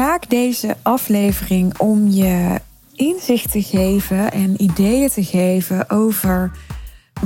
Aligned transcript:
maak 0.00 0.28
deze 0.28 0.76
aflevering 0.82 1.78
om 1.78 2.08
je 2.08 2.60
inzicht 2.94 3.50
te 3.50 3.62
geven 3.62 4.32
en 4.32 4.62
ideeën 4.62 5.08
te 5.08 5.24
geven 5.24 5.90
over 5.90 6.50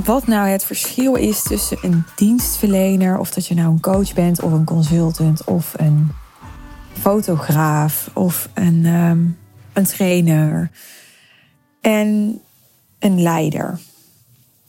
wat 0.05 0.27
nou 0.27 0.47
het 0.47 0.63
verschil 0.63 1.15
is 1.15 1.43
tussen 1.43 1.77
een 1.81 2.03
dienstverlener, 2.15 3.19
of 3.19 3.31
dat 3.31 3.47
je 3.47 3.55
nou 3.55 3.71
een 3.71 3.79
coach 3.79 4.13
bent 4.13 4.41
of 4.41 4.51
een 4.51 4.65
consultant 4.65 5.43
of 5.43 5.73
een 5.77 6.11
fotograaf 6.99 8.09
of 8.13 8.49
een, 8.53 8.85
ehm, 8.85 9.19
een 9.73 9.85
trainer 9.85 10.71
en 11.81 12.39
een 12.99 13.21
leider. 13.21 13.79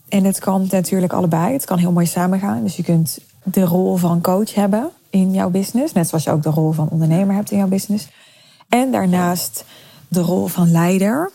En 0.08 0.24
het 0.24 0.38
kan 0.38 0.68
natuurlijk 0.70 1.12
allebei. 1.12 1.52
Het 1.52 1.64
kan 1.64 1.78
heel 1.78 1.92
mooi 1.92 2.06
samengaan. 2.06 2.62
Dus 2.62 2.76
je 2.76 2.82
kunt 2.82 3.18
de 3.44 3.64
rol 3.64 3.96
van 3.96 4.20
coach 4.20 4.54
hebben 4.54 4.90
in 5.16 5.32
jouw 5.32 5.50
business, 5.50 5.92
net 5.92 6.08
zoals 6.08 6.24
je 6.24 6.30
ook 6.30 6.42
de 6.42 6.50
rol 6.50 6.72
van 6.72 6.88
ondernemer 6.88 7.34
hebt 7.34 7.50
in 7.50 7.58
jouw 7.58 7.68
business. 7.68 8.08
En 8.68 8.90
daarnaast 8.90 9.64
de 10.08 10.20
rol 10.20 10.46
van 10.46 10.70
leider. 10.70 11.30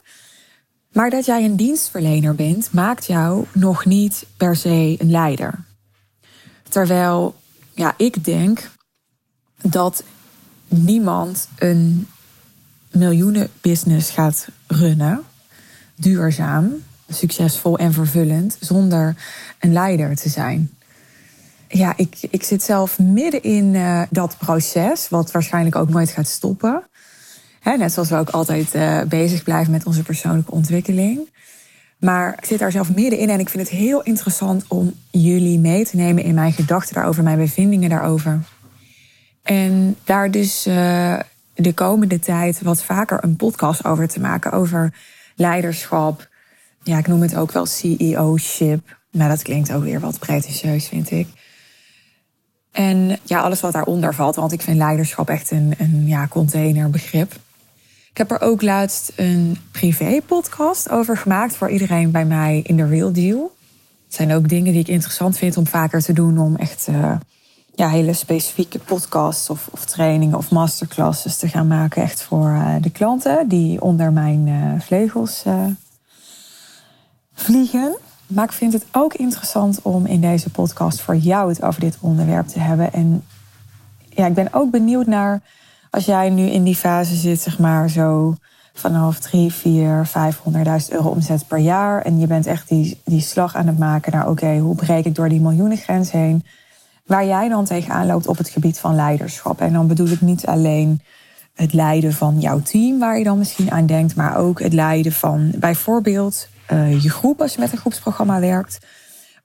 Maar 0.91 1.09
dat 1.09 1.25
jij 1.25 1.45
een 1.45 1.55
dienstverlener 1.55 2.35
bent, 2.35 2.71
maakt 2.71 3.05
jou 3.05 3.45
nog 3.53 3.85
niet 3.85 4.25
per 4.37 4.55
se 4.55 4.95
een 4.99 5.11
leider. 5.11 5.63
Terwijl 6.69 7.35
ja, 7.73 7.93
ik 7.97 8.23
denk 8.23 8.69
dat 9.61 10.03
niemand 10.67 11.47
een 11.57 12.07
miljoenenbusiness 12.91 14.09
gaat 14.09 14.47
runnen, 14.67 15.21
duurzaam, 15.95 16.73
succesvol 17.09 17.77
en 17.77 17.93
vervullend, 17.93 18.57
zonder 18.59 19.15
een 19.59 19.73
leider 19.73 20.15
te 20.15 20.29
zijn. 20.29 20.71
Ja, 21.71 21.93
ik, 21.95 22.17
ik 22.29 22.43
zit 22.43 22.63
zelf 22.63 22.99
midden 22.99 23.43
in 23.43 23.73
uh, 23.73 24.01
dat 24.09 24.37
proces, 24.37 25.09
wat 25.09 25.31
waarschijnlijk 25.31 25.75
ook 25.75 25.89
nooit 25.89 26.11
gaat 26.11 26.27
stoppen. 26.27 26.83
Hè, 27.59 27.77
net 27.77 27.91
zoals 27.91 28.09
we 28.09 28.15
ook 28.15 28.29
altijd 28.29 28.75
uh, 28.75 29.01
bezig 29.01 29.43
blijven 29.43 29.71
met 29.71 29.85
onze 29.85 30.03
persoonlijke 30.03 30.51
ontwikkeling. 30.51 31.29
Maar 31.99 32.33
ik 32.37 32.45
zit 32.45 32.59
daar 32.59 32.71
zelf 32.71 32.95
middenin 32.95 33.29
en 33.29 33.39
ik 33.39 33.49
vind 33.49 33.69
het 33.69 33.77
heel 33.77 34.01
interessant 34.01 34.65
om 34.67 34.93
jullie 35.11 35.59
mee 35.59 35.85
te 35.85 35.95
nemen 35.95 36.23
in 36.23 36.35
mijn 36.35 36.53
gedachten 36.53 36.95
daarover, 36.95 37.23
mijn 37.23 37.37
bevindingen 37.37 37.89
daarover. 37.89 38.43
En 39.43 39.95
daar 40.03 40.31
dus 40.31 40.67
uh, 40.67 41.19
de 41.53 41.73
komende 41.73 42.19
tijd 42.19 42.61
wat 42.61 42.83
vaker 42.83 43.23
een 43.23 43.35
podcast 43.35 43.85
over 43.85 44.07
te 44.07 44.19
maken, 44.19 44.51
over 44.51 44.93
leiderschap. 45.35 46.29
Ja, 46.83 46.97
ik 46.97 47.07
noem 47.07 47.21
het 47.21 47.35
ook 47.35 47.51
wel 47.51 47.65
CEO-ship. 47.65 48.99
Maar 49.11 49.29
dat 49.29 49.41
klinkt 49.41 49.73
ook 49.73 49.83
weer 49.83 49.99
wat 49.99 50.19
pretentieus, 50.19 50.87
vind 50.87 51.11
ik. 51.11 51.27
En 52.71 53.19
ja, 53.23 53.41
alles 53.41 53.61
wat 53.61 53.73
daaronder 53.73 54.15
valt, 54.15 54.35
want 54.35 54.51
ik 54.51 54.61
vind 54.61 54.77
leiderschap 54.77 55.29
echt 55.29 55.51
een, 55.51 55.73
een 55.77 56.07
ja, 56.07 56.27
containerbegrip. 56.27 57.33
Ik 58.11 58.17
heb 58.17 58.31
er 58.31 58.41
ook 58.41 58.61
laatst 58.61 59.11
een 59.15 59.57
privé-podcast 59.71 60.89
over 60.89 61.17
gemaakt 61.17 61.55
voor 61.55 61.69
iedereen 61.69 62.11
bij 62.11 62.25
mij 62.25 62.61
in 62.63 62.75
de 62.75 62.87
Real 62.87 63.11
Deal. 63.11 63.55
Het 64.05 64.15
zijn 64.15 64.33
ook 64.33 64.49
dingen 64.49 64.71
die 64.71 64.81
ik 64.81 64.87
interessant 64.87 65.37
vind 65.37 65.57
om 65.57 65.67
vaker 65.67 66.01
te 66.01 66.13
doen, 66.13 66.37
om 66.37 66.55
echt 66.55 66.87
uh, 66.89 67.15
ja, 67.75 67.89
hele 67.89 68.13
specifieke 68.13 68.79
podcasts 68.79 69.49
of, 69.49 69.67
of, 69.71 69.85
trainingen 69.85 70.37
of 70.37 70.51
masterclasses 70.51 71.37
te 71.37 71.47
gaan 71.47 71.67
maken. 71.67 72.03
Echt 72.03 72.21
voor 72.21 72.49
uh, 72.49 72.75
de 72.81 72.89
klanten 72.89 73.47
die 73.47 73.81
onder 73.81 74.11
mijn 74.11 74.47
uh, 74.47 74.81
vleugels 74.81 75.43
vliegen. 77.33 77.97
Maar 78.33 78.45
ik 78.45 78.51
vind 78.51 78.73
het 78.73 78.85
ook 78.91 79.13
interessant 79.13 79.79
om 79.81 80.05
in 80.05 80.21
deze 80.21 80.49
podcast 80.49 81.01
voor 81.01 81.15
jou 81.15 81.49
het 81.49 81.63
over 81.63 81.81
dit 81.81 81.97
onderwerp 81.99 82.47
te 82.47 82.59
hebben. 82.59 82.93
En 82.93 83.23
ja, 84.09 84.25
ik 84.25 84.33
ben 84.33 84.53
ook 84.53 84.71
benieuwd 84.71 85.05
naar 85.07 85.41
als 85.89 86.05
jij 86.05 86.29
nu 86.29 86.45
in 86.45 86.63
die 86.63 86.75
fase 86.75 87.15
zit, 87.15 87.41
zeg 87.41 87.59
maar 87.59 87.89
zo 87.89 88.35
vanaf 88.73 89.19
3, 89.19 89.53
4, 89.53 90.07
500.000 90.07 90.89
euro 90.89 91.09
omzet 91.09 91.47
per 91.47 91.57
jaar. 91.57 92.01
En 92.01 92.19
je 92.19 92.27
bent 92.27 92.45
echt 92.45 92.69
die, 92.69 93.01
die 93.05 93.21
slag 93.21 93.55
aan 93.55 93.67
het 93.67 93.79
maken 93.79 94.11
naar 94.11 94.29
oké, 94.29 94.57
hoe 94.57 94.75
breek 94.75 95.05
ik 95.05 95.15
door 95.15 95.29
die 95.29 95.41
miljoenengrens 95.41 96.11
heen? 96.11 96.45
Waar 97.05 97.25
jij 97.25 97.49
dan 97.49 97.65
tegenaan 97.65 98.05
loopt 98.05 98.27
op 98.27 98.37
het 98.37 98.49
gebied 98.49 98.79
van 98.79 98.95
leiderschap. 98.95 99.61
En 99.61 99.73
dan 99.73 99.87
bedoel 99.87 100.07
ik 100.07 100.21
niet 100.21 100.45
alleen 100.45 101.01
het 101.53 101.73
leiden 101.73 102.13
van 102.13 102.39
jouw 102.39 102.61
team, 102.61 102.99
waar 102.99 103.17
je 103.17 103.23
dan 103.23 103.37
misschien 103.37 103.71
aan 103.71 103.85
denkt, 103.85 104.15
maar 104.15 104.37
ook 104.37 104.59
het 104.59 104.73
leiden 104.73 105.11
van 105.11 105.51
bijvoorbeeld 105.55 106.47
uh, 106.71 107.03
je 107.03 107.09
groep 107.09 107.41
als 107.41 107.53
je 107.53 107.59
met 107.59 107.71
een 107.71 107.77
groepsprogramma 107.77 108.39
werkt. 108.39 108.77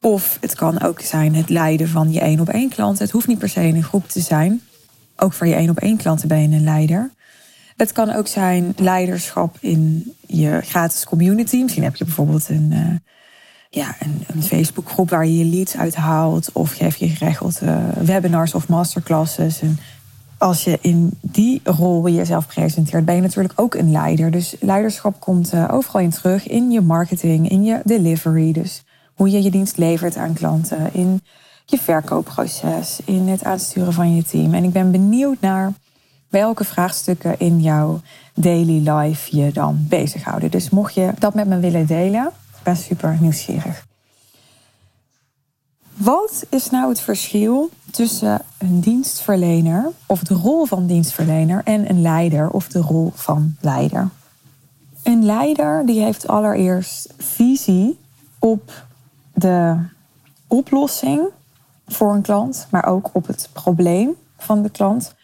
Of 0.01 0.39
het 0.41 0.55
kan 0.55 0.83
ook 0.83 1.01
zijn 1.01 1.35
het 1.35 1.49
leiden 1.49 1.89
van 1.89 2.13
je 2.13 2.21
één 2.21 2.41
op 2.41 2.49
één 2.49 2.69
klant. 2.69 2.99
Het 2.99 3.11
hoeft 3.11 3.27
niet 3.27 3.39
per 3.39 3.49
se 3.49 3.67
in 3.67 3.77
een 3.77 3.83
groep 3.83 4.09
te 4.09 4.21
zijn. 4.21 4.61
Ook 5.17 5.33
voor 5.33 5.47
je 5.47 5.55
één 5.55 5.71
op 5.71 5.79
één 5.79 5.97
klanten 5.97 6.29
ben 6.29 6.51
je 6.51 6.57
een 6.57 6.65
leider. 6.65 7.11
Het 7.77 7.93
kan 7.93 8.13
ook 8.13 8.27
zijn 8.27 8.75
leiderschap 8.77 9.57
in 9.61 10.13
je 10.27 10.61
gratis 10.63 11.05
community. 11.05 11.57
Misschien 11.57 11.83
heb 11.83 11.97
je 11.97 12.05
bijvoorbeeld 12.05 12.49
een, 12.49 12.71
uh, 12.73 12.97
ja, 13.71 13.97
een, 13.99 14.25
een 14.27 14.43
Facebookgroep 14.43 15.11
waar 15.11 15.27
je 15.27 15.39
je 15.39 15.45
leads 15.45 15.77
uit 15.77 15.95
haalt. 15.95 16.51
Of 16.53 16.73
geef 16.73 16.97
je 16.97 17.09
geregeld 17.09 17.61
uh, 17.63 17.89
webinars 18.01 18.55
of 18.55 18.69
masterclasses. 18.69 19.61
En 19.61 19.79
als 20.39 20.65
je 20.65 20.79
in 20.81 21.19
die 21.21 21.61
rol 21.65 22.09
jezelf 22.09 22.47
presenteert, 22.47 23.05
ben 23.05 23.15
je 23.15 23.21
natuurlijk 23.21 23.61
ook 23.61 23.75
een 23.75 23.91
leider. 23.91 24.31
Dus 24.31 24.57
leiderschap 24.61 25.21
komt 25.21 25.55
uh, 25.55 25.69
overal 25.71 26.01
in 26.01 26.11
terug. 26.11 26.47
In 26.47 26.71
je 26.71 26.81
marketing, 26.81 27.49
in 27.49 27.65
je 27.65 27.81
delivery. 27.85 28.53
Dus 28.53 28.83
hoe 29.15 29.31
je 29.31 29.43
je 29.43 29.51
dienst 29.51 29.77
levert 29.77 30.17
aan 30.17 30.35
klanten. 30.35 30.95
In 30.95 31.21
je 31.65 31.79
verkoopproces, 31.79 33.01
in 33.05 33.29
het 33.29 33.45
aansturen 33.45 33.93
van 33.93 34.15
je 34.15 34.23
team. 34.23 34.55
En 34.55 34.65
ik 34.65 34.73
ben 34.73 34.91
benieuwd 34.91 35.41
naar 35.41 35.73
welke 36.29 36.65
vraagstukken 36.65 37.39
in 37.39 37.61
jouw 37.61 38.01
daily 38.35 38.89
life 38.89 39.37
je 39.37 39.53
dan 39.53 39.79
bezighouden. 39.89 40.51
Dus 40.51 40.71
mocht 40.71 40.95
je 40.95 41.13
dat 41.19 41.35
met 41.35 41.47
me 41.47 41.59
willen 41.59 41.87
delen, 41.87 42.27
ik 42.27 42.63
ben 42.63 42.77
super 42.77 43.17
nieuwsgierig. 43.21 43.85
Wat 45.97 46.47
is 46.49 46.71
nou 46.71 46.89
het 46.89 47.01
verschil 47.01 47.71
tussen 47.91 48.43
een 48.59 48.81
dienstverlener 48.81 49.91
of 50.07 50.23
de 50.23 50.35
rol 50.35 50.65
van 50.65 50.87
dienstverlener 50.87 51.63
en 51.65 51.91
een 51.91 52.03
leider 52.03 52.51
of 52.51 52.69
de 52.69 52.81
rol 52.81 53.13
van 53.15 53.57
leider? 53.61 54.09
Een 55.03 55.25
leider 55.25 55.87
die 55.87 56.01
heeft 56.01 56.29
allereerst 56.29 57.13
visie 57.19 57.99
op 58.39 58.87
de 59.35 59.77
oplossing 60.47 61.29
voor 61.87 62.15
een 62.15 62.23
klant, 62.23 62.67
maar 62.71 62.87
ook 62.87 63.11
op 63.13 63.27
het 63.27 63.49
probleem 63.53 64.11
van 64.39 64.63
de 64.63 64.71
klant. 64.71 65.15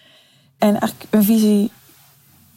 En 0.58 0.68
eigenlijk 0.68 1.06
een 1.10 1.24
visie 1.24 1.70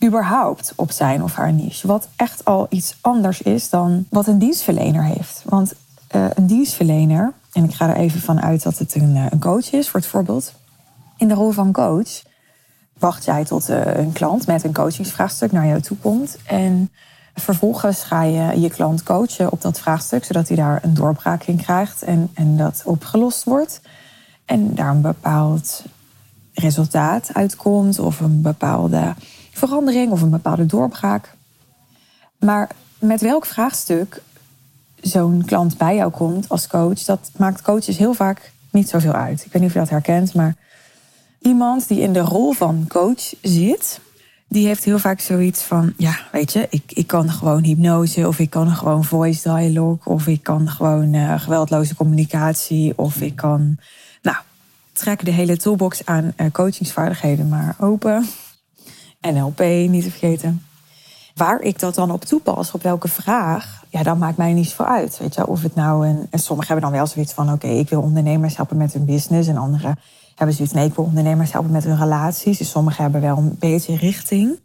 überhaupt 0.04 0.74
op 0.76 0.92
zijn 0.92 1.24
of 1.24 1.34
haar 1.34 1.54
niche. 1.54 1.88
Wat 1.88 2.08
echt 2.16 2.46
al 2.46 2.68
iets 2.70 2.98
anders 3.02 3.42
is 3.42 3.70
dan 3.70 4.06
wat 4.10 4.28
een 4.28 4.40
dienstverlener 4.40 5.04
heeft. 5.04 5.44
Want 5.46 5.74
uh, 6.16 6.26
een 6.34 6.48
dienstverlener, 6.48 7.34
en 7.56 7.64
ik 7.64 7.74
ga 7.74 7.90
er 7.90 7.96
even 7.96 8.22
van 8.22 8.42
uit 8.42 8.64
dat 8.64 8.78
het 8.78 8.96
een, 8.96 9.16
uh, 9.16 9.26
een 9.30 9.40
coach 9.40 9.72
is 9.72 9.90
voor 9.90 10.00
het 10.00 10.10
voorbeeld. 10.10 10.54
In 11.18 11.28
de 11.28 11.34
rol 11.34 11.52
van 11.52 11.72
coach 11.72 12.24
wacht 12.98 13.26
jij 13.26 13.46
tot 13.46 13.70
uh, 13.70 13.96
een 13.96 14.12
klant 14.12 14.48
met 14.48 14.64
een 14.64 14.74
coachingsvraagstuk 14.74 15.52
naar 15.52 15.68
jou 15.68 15.82
toe 15.82 15.98
komt. 15.98 16.38
En 16.46 16.92
vervolgens 17.34 18.04
ga 18.04 18.24
je 18.24 18.60
je 18.60 18.70
klant 18.70 19.04
coachen 19.04 19.52
op 19.52 19.62
dat 19.62 19.80
vraagstuk, 19.80 20.24
zodat 20.24 20.48
hij 20.48 20.58
daar 20.58 20.80
een 20.84 20.94
doorbraak 20.94 21.44
in 21.44 21.58
krijgt 21.58 22.04
en, 22.04 22.30
en 22.34 22.58
dat 22.58 22.82
opgelost 22.86 23.44
wordt. 23.44 23.82
En 24.46 24.76
daar 24.76 24.90
een 24.90 25.02
bepaald 25.02 25.84
resultaat 26.54 27.30
uitkomt, 27.34 28.00
of 28.00 28.20
een 28.20 28.42
bepaalde 28.42 29.14
verandering 29.52 30.12
of 30.12 30.22
een 30.22 30.30
bepaalde 30.30 30.66
doorbraak. 30.66 31.36
Maar 32.40 32.70
met 33.00 33.22
welk 33.22 33.46
vraagstuk 33.46 34.22
zo'n 35.10 35.44
klant 35.46 35.78
bij 35.78 35.96
jou 35.96 36.12
komt 36.12 36.50
als 36.50 36.68
coach, 36.68 37.00
dat 37.00 37.32
maakt 37.38 37.62
coaches 37.62 37.98
heel 37.98 38.14
vaak 38.14 38.52
niet 38.72 38.90
zoveel 38.90 39.14
uit. 39.14 39.46
Ik 39.46 39.52
weet 39.52 39.62
niet 39.62 39.70
of 39.70 39.74
je 39.74 39.80
dat 39.80 39.90
herkent, 39.90 40.34
maar 40.34 40.56
iemand 41.42 41.88
die 41.88 42.00
in 42.00 42.14
de 42.14 42.20
rol 42.20 42.52
van 42.52 42.86
coach 42.88 43.34
zit, 43.42 44.00
die 44.48 44.68
heeft 44.68 44.84
heel 44.84 45.00
vaak 45.00 45.20
zoiets 45.20 45.62
van: 45.62 45.94
ja, 45.98 46.18
weet 46.32 46.54
je, 46.54 46.68
ik, 46.70 46.84
ik 46.88 47.08
kan 47.08 47.30
gewoon 47.30 47.64
hypnose, 47.64 48.28
of 48.28 48.40
ik 48.40 48.50
kan 48.50 48.70
gewoon 48.70 49.04
voice 49.04 49.50
dialogue, 49.50 50.14
of 50.14 50.28
ik 50.28 50.44
kan 50.44 50.70
gewoon 50.70 51.14
uh, 51.14 51.40
geweldloze 51.40 51.96
communicatie, 51.96 52.94
of 52.98 53.22
ik 53.22 53.36
kan, 53.36 53.78
nou, 54.22 54.38
trek 54.94 55.26
de 55.26 55.32
hele 55.32 55.58
toolbox 55.58 56.06
aan 56.06 56.34
uh, 56.38 56.52
coachingsvaardigheden 56.52 57.50
maar 57.50 57.76
open. 57.80 58.26
NLP, 59.22 59.60
niet 59.60 60.04
te 60.04 60.10
vergeten. 60.10 60.66
Waar 61.36 61.62
ik 61.62 61.80
dat 61.80 61.96
dan 61.96 62.12
op 62.12 62.26
toepas, 62.26 62.72
op 62.72 62.84
welke 62.84 63.08
vraag, 63.08 63.84
ja, 63.96 64.04
dat 64.04 64.18
maakt 64.18 64.38
mij 64.38 64.54
niet 64.54 64.68
zoveel 64.68 64.86
uit. 64.86 65.18
Weet 65.18 65.36
je, 65.36 65.48
of 65.48 65.62
het 65.62 65.76
nou 65.76 66.08
een. 66.08 66.28
En 66.30 66.40
sommigen 66.40 66.72
hebben 66.74 66.92
dan 66.92 67.00
wel 67.00 67.08
zoiets 67.08 67.34
van: 67.34 67.52
oké, 67.52 67.68
ik 67.68 67.90
wil 67.90 68.02
ondernemers 68.02 68.56
helpen 68.56 68.78
met 68.78 68.94
hun 68.94 69.06
business. 69.06 69.48
En 69.48 69.58
anderen 69.58 70.00
hebben 70.36 70.56
zoiets: 70.56 70.74
nee, 70.74 70.88
ik 70.88 70.96
wil 70.96 71.06
ondernemers 71.06 71.52
helpen 71.52 71.72
met 71.72 71.84
hun 71.84 71.98
relaties. 71.98 72.58
Dus 72.58 72.70
sommigen 72.70 73.04
hebben 73.04 73.22
wel 73.22 73.38
een 73.38 73.56
beetje 73.60 73.96
richting 73.96 74.60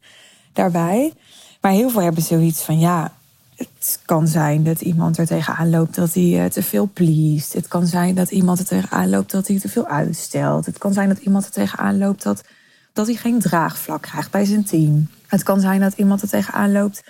daarbij. 0.52 1.12
Maar 1.60 1.72
heel 1.72 1.90
veel 1.90 2.02
hebben 2.02 2.22
zoiets 2.22 2.62
van: 2.62 2.78
ja, 2.78 3.12
het 3.54 4.00
kan 4.04 4.28
zijn 4.28 4.64
dat 4.64 4.80
iemand 4.80 5.18
er 5.18 5.26
tegenaan 5.26 5.70
loopt 5.70 5.94
dat 5.94 6.14
hij 6.14 6.48
te 6.50 6.62
veel 6.62 6.90
pleest. 6.92 7.52
Het 7.52 7.68
kan 7.68 7.86
zijn 7.86 8.14
dat 8.14 8.30
iemand 8.30 8.58
er 8.58 8.66
tegenaan 8.66 9.08
loopt 9.08 9.30
dat 9.30 9.46
hij 9.48 9.58
te 9.58 9.68
veel 9.68 9.86
uitstelt. 9.86 10.66
Het 10.66 10.78
kan 10.78 10.92
zijn 10.92 11.08
dat 11.08 11.18
iemand 11.18 11.44
er 11.44 11.52
tegenaan 11.52 11.98
loopt 11.98 12.22
dat 12.22 12.44
dat 12.92 13.06
hij 13.06 13.16
geen 13.16 13.38
draagvlak 13.38 14.02
krijgt 14.02 14.30
bij 14.30 14.44
zijn 14.44 14.64
team. 14.64 15.08
Het 15.26 15.42
kan 15.42 15.60
zijn 15.60 15.80
dat 15.80 15.92
iemand 15.92 16.22
er 16.22 16.28
tegenaan 16.28 16.72
loopt 16.72 17.02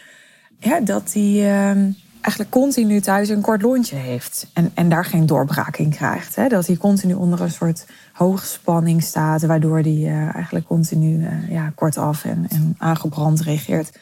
ja, 0.60 0.80
dat 0.80 1.12
hij 1.12 1.74
uh, 1.76 1.94
eigenlijk 2.20 2.50
continu 2.50 3.00
thuis 3.00 3.28
een 3.28 3.40
kort 3.40 3.62
lontje 3.62 3.96
heeft. 3.96 4.46
En, 4.52 4.70
en 4.74 4.88
daar 4.88 5.04
geen 5.04 5.26
doorbraak 5.26 5.76
in 5.76 5.90
krijgt. 5.90 6.36
Hè? 6.36 6.48
Dat 6.48 6.66
hij 6.66 6.76
continu 6.76 7.14
onder 7.14 7.40
een 7.40 7.50
soort 7.50 7.86
hoogspanning 8.12 9.02
staat, 9.02 9.42
waardoor 9.42 9.78
hij 9.78 9.96
uh, 9.96 10.34
eigenlijk 10.34 10.66
continu 10.66 11.18
uh, 11.18 11.50
ja, 11.50 11.72
kortaf 11.74 12.24
en, 12.24 12.46
en 12.48 12.74
aangebrand 12.78 13.40
reageert. 13.40 13.98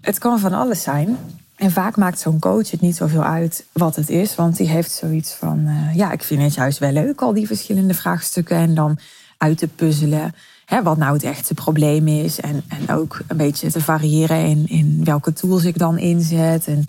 Het 0.00 0.18
kan 0.18 0.38
van 0.38 0.52
alles 0.52 0.82
zijn. 0.82 1.16
En 1.56 1.70
vaak 1.70 1.96
maakt 1.96 2.18
zo'n 2.18 2.38
coach 2.38 2.70
het 2.70 2.80
niet 2.80 2.96
zoveel 2.96 3.24
uit 3.24 3.66
wat 3.72 3.96
het 3.96 4.08
is, 4.08 4.34
want 4.34 4.56
die 4.56 4.68
heeft 4.68 4.90
zoiets 4.90 5.32
van: 5.32 5.58
uh, 5.58 5.94
ja, 5.94 6.12
ik 6.12 6.22
vind 6.22 6.42
het 6.42 6.54
juist 6.54 6.78
wel 6.78 6.92
leuk, 6.92 7.20
al 7.20 7.32
die 7.32 7.46
verschillende 7.46 7.94
vraagstukken. 7.94 8.56
En 8.56 8.74
dan 8.74 8.98
uit 9.36 9.58
te 9.58 9.68
puzzelen 9.68 10.34
hè, 10.64 10.82
wat 10.82 10.96
nou 10.96 11.12
het 11.12 11.22
echte 11.22 11.54
probleem 11.54 12.08
is. 12.08 12.40
En, 12.40 12.62
en 12.68 12.94
ook 12.94 13.20
een 13.26 13.36
beetje 13.36 13.70
te 13.70 13.80
variëren 13.80 14.44
in, 14.44 14.64
in 14.68 15.00
welke 15.04 15.32
tools 15.32 15.64
ik 15.64 15.78
dan 15.78 15.98
inzet. 15.98 16.66
En, 16.66 16.84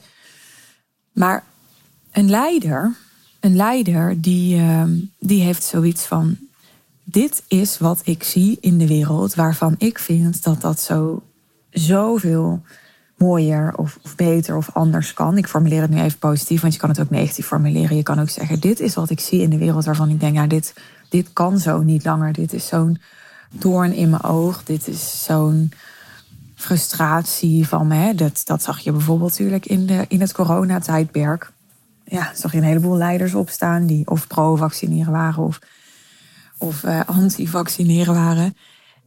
maar 1.13 1.44
een 2.12 2.30
leider, 2.30 2.95
een 3.39 3.56
leider 3.56 4.21
die, 4.21 4.57
uh, 4.57 4.83
die 5.19 5.42
heeft 5.42 5.63
zoiets 5.63 6.04
van: 6.06 6.38
dit 7.04 7.44
is 7.48 7.77
wat 7.77 8.01
ik 8.04 8.24
zie 8.24 8.57
in 8.62 8.77
de 8.77 8.88
wereld, 8.88 9.36
waarvan 9.36 9.75
ik 9.77 10.00
vind 10.00 10.44
dat 10.44 10.62
dat 10.62 10.80
zo 10.80 11.24
zoveel 11.69 12.62
mooier 13.18 13.74
of, 13.75 14.00
of, 14.04 14.15
beter 14.15 14.56
of 14.56 14.69
anders 14.74 15.13
kan. 15.13 15.38
Ik 15.38 15.48
formuleer 15.48 15.81
het 15.81 15.89
nu 15.89 16.01
even 16.01 16.19
positief, 16.19 16.62
want 16.62 16.74
je 16.74 16.80
kan 16.80 16.89
het 16.89 17.00
ook 17.00 17.10
negatief 17.10 17.45
formuleren. 17.45 17.98
Je 17.98 18.04
kan 18.04 18.19
ook 18.19 18.30
zeggen: 18.30 18.60
dit 18.60 18.80
is 18.80 18.95
wat 18.95 19.10
ik 19.10 19.19
zie 19.19 19.42
in 19.42 19.50
de 19.50 19.57
wereld 19.57 19.86
waarvan 19.86 20.10
ik 20.10 20.19
denk: 20.19 20.36
ja, 20.36 20.48
dit, 20.48 20.74
dit 21.10 21.33
kan 21.33 21.60
zo 21.60 21.81
niet 21.81 22.04
langer. 22.04 22.33
Dit 22.33 22.54
is 22.54 22.68
zo'n 22.68 23.01
doorn 23.50 23.94
in 23.94 24.10
mijn 24.10 24.24
oog. 24.24 24.63
Dit 24.63 24.88
is 24.88 25.24
zo'n 25.24 25.71
frustratie 26.63 27.68
van 27.68 27.88
me. 27.88 28.15
Dat, 28.15 28.42
dat 28.45 28.63
zag 28.63 28.80
je 28.80 28.92
bijvoorbeeld 28.92 29.30
natuurlijk 29.30 29.65
in, 29.65 29.86
de, 29.86 30.06
in 30.07 30.21
het 30.21 30.31
coronatijdperk. 30.31 31.51
Ja, 32.06 32.31
zag 32.36 32.51
je 32.51 32.57
een 32.57 32.63
heleboel 32.63 32.98
leiders 32.98 33.33
opstaan 33.33 33.86
die 33.86 34.10
of 34.10 34.27
pro-vaccineren 34.27 35.12
waren 35.12 35.44
of, 35.44 35.60
of 36.57 36.83
uh, 36.83 37.00
anti-vaccineren 37.06 38.13
waren. 38.13 38.57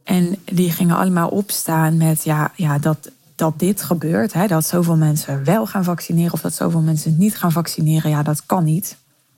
En 0.03 0.35
die 0.43 0.71
gingen 0.71 0.97
allemaal 0.97 1.29
opstaan 1.29 1.97
met 1.97 2.23
ja, 2.23 2.51
ja, 2.55 2.79
dat, 2.79 3.11
dat 3.35 3.59
dit 3.59 3.81
gebeurt. 3.81 4.33
Hè, 4.33 4.47
dat 4.47 4.65
zoveel 4.65 4.97
mensen 4.97 5.43
wel 5.43 5.67
gaan 5.67 5.83
vaccineren 5.83 6.33
of 6.33 6.41
dat 6.41 6.53
zoveel 6.53 6.81
mensen 6.81 7.17
niet 7.17 7.37
gaan 7.37 7.51
vaccineren. 7.51 8.09
Ja, 8.09 8.23
dat 8.23 8.45
kan 8.45 8.63
niet. 8.63 8.97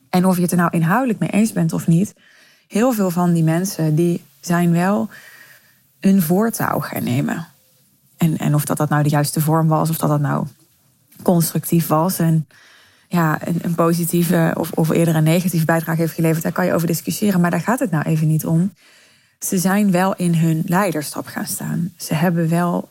En 0.09 0.25
of 0.25 0.35
je 0.35 0.41
het 0.41 0.51
er 0.51 0.57
nou 0.57 0.69
inhoudelijk 0.71 1.19
mee 1.19 1.29
eens 1.29 1.53
bent 1.53 1.73
of 1.73 1.87
niet. 1.87 2.13
Heel 2.67 2.93
veel 2.93 3.09
van 3.09 3.33
die 3.33 3.43
mensen 3.43 3.95
die 3.95 4.23
zijn 4.39 4.71
wel 4.71 5.09
een 5.99 6.21
voortouw 6.21 6.79
gaan 6.79 7.03
nemen. 7.03 7.47
En, 8.19 8.37
en 8.37 8.55
of 8.55 8.65
dat, 8.65 8.77
dat 8.77 8.89
nou 8.89 9.03
de 9.03 9.09
juiste 9.09 9.41
vorm 9.41 9.67
was, 9.67 9.89
of 9.89 9.97
dat 9.97 10.09
dat 10.09 10.19
nou 10.19 10.47
constructief 11.21 11.87
was 11.87 12.19
en 12.19 12.47
ja, 13.07 13.47
een, 13.47 13.59
een 13.61 13.75
positieve 13.75 14.53
of, 14.57 14.71
of 14.71 14.89
eerder 14.89 15.15
een 15.15 15.23
negatieve 15.23 15.65
bijdrage 15.65 16.01
heeft 16.01 16.13
geleverd, 16.13 16.43
daar 16.43 16.51
kan 16.51 16.65
je 16.65 16.73
over 16.73 16.87
discussiëren, 16.87 17.41
maar 17.41 17.51
daar 17.51 17.61
gaat 17.61 17.79
het 17.79 17.91
nou 17.91 18.03
even 18.05 18.27
niet 18.27 18.45
om. 18.45 18.73
Ze 19.39 19.57
zijn 19.57 19.91
wel 19.91 20.15
in 20.15 20.35
hun 20.35 20.63
leiderschap 20.65 21.25
gaan 21.25 21.45
staan. 21.45 21.93
Ze 21.97 22.13
hebben 22.13 22.49
wel 22.49 22.89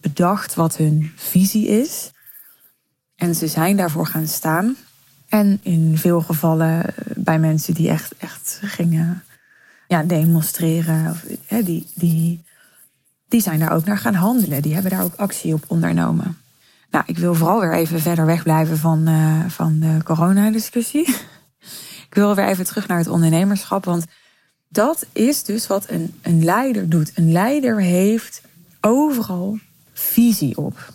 bedacht 0.00 0.54
wat 0.54 0.76
hun 0.76 1.12
visie 1.16 1.66
is. 1.66 2.10
En 3.16 3.34
ze 3.34 3.46
zijn 3.46 3.76
daarvoor 3.76 4.06
gaan 4.06 4.26
staan. 4.26 4.76
En 5.28 5.60
in 5.62 5.98
veel 5.98 6.20
gevallen 6.20 6.94
bij 7.14 7.38
mensen 7.38 7.74
die 7.74 7.88
echt, 7.88 8.16
echt 8.18 8.60
gingen 8.62 9.22
ja, 9.88 10.02
demonstreren. 10.02 11.16
Hè, 11.46 11.62
die, 11.62 11.86
die, 11.94 12.44
die 13.28 13.40
zijn 13.40 13.58
daar 13.58 13.72
ook 13.72 13.84
naar 13.84 13.98
gaan 13.98 14.14
handelen. 14.14 14.62
Die 14.62 14.74
hebben 14.74 14.90
daar 14.90 15.04
ook 15.04 15.14
actie 15.16 15.54
op 15.54 15.64
ondernomen. 15.66 16.38
Nou, 16.90 17.04
ik 17.06 17.18
wil 17.18 17.34
vooral 17.34 17.60
weer 17.60 17.74
even 17.74 18.00
verder 18.00 18.26
wegblijven 18.26 18.78
van, 18.78 19.08
uh, 19.08 19.44
van 19.48 19.78
de 19.80 19.98
coronadiscussie. 20.04 21.08
ik 22.08 22.14
wil 22.14 22.34
weer 22.34 22.46
even 22.46 22.64
terug 22.64 22.88
naar 22.88 22.98
het 22.98 23.08
ondernemerschap. 23.08 23.84
Want 23.84 24.04
dat 24.68 25.06
is 25.12 25.42
dus 25.42 25.66
wat 25.66 25.88
een, 25.88 26.14
een 26.22 26.44
leider 26.44 26.88
doet. 26.88 27.12
Een 27.14 27.32
leider 27.32 27.80
heeft 27.80 28.42
overal 28.80 29.58
visie 29.92 30.56
op. 30.56 30.92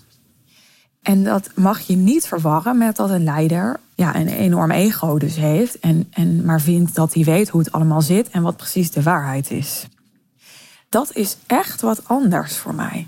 En 1.01 1.23
dat 1.23 1.49
mag 1.55 1.79
je 1.79 1.95
niet 1.95 2.27
verwarren 2.27 2.77
met 2.77 2.95
dat 2.95 3.09
een 3.09 3.23
leider 3.23 3.79
ja, 3.95 4.15
een 4.15 4.27
enorm 4.27 4.71
ego 4.71 5.17
dus 5.17 5.35
heeft. 5.35 5.79
En, 5.79 6.07
en 6.09 6.45
maar 6.45 6.61
vindt 6.61 6.95
dat 6.95 7.13
hij 7.13 7.23
weet 7.23 7.49
hoe 7.49 7.61
het 7.61 7.71
allemaal 7.71 8.01
zit 8.01 8.29
en 8.29 8.41
wat 8.41 8.57
precies 8.57 8.91
de 8.91 9.03
waarheid 9.03 9.51
is. 9.51 9.87
Dat 10.93 11.15
is 11.15 11.37
echt 11.47 11.81
wat 11.81 12.07
anders 12.07 12.57
voor 12.57 12.75
mij. 12.75 13.07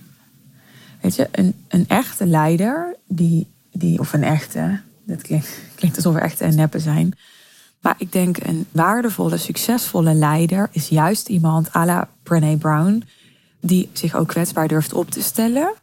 Weet 1.02 1.16
je, 1.16 1.28
een, 1.32 1.54
een 1.68 1.88
echte 1.88 2.26
leider, 2.26 2.96
die, 3.08 3.48
die, 3.72 4.00
of 4.00 4.14
een 4.14 4.24
echte, 4.24 4.80
dat 5.04 5.22
klinkt, 5.22 5.96
alsof 5.96 6.16
er 6.16 6.22
echte 6.22 6.44
en 6.44 6.56
neppen 6.56 6.82
zijn. 6.82 7.14
Maar 7.82 7.96
ik 7.98 8.12
denk 8.12 8.38
een 8.38 8.66
waardevolle, 8.72 9.38
succesvolle 9.38 10.14
leider 10.14 10.70
is 10.72 10.88
juist 10.88 11.28
iemand 11.28 11.76
à 11.76 11.86
la 11.86 12.10
Brené 12.24 12.58
Brown, 12.58 13.04
die 13.60 13.90
zich 13.94 14.16
ook 14.16 14.28
kwetsbaar 14.28 14.68
durft 14.68 14.94
op 14.94 15.12
te 15.12 15.22
stellen. 15.22 15.74